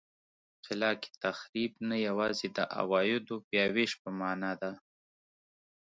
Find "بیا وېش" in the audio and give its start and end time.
3.47-3.91